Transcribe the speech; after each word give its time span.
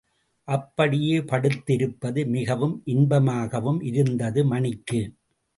அப்படியே 0.47 1.17
படுத்து 1.21 1.73
இருப்பது 1.73 2.25
மிகவும் 2.27 2.75
இன்பமாகவும் 2.87 3.81
இருந்தது 3.83 4.45
மணிக்கு. 4.45 5.01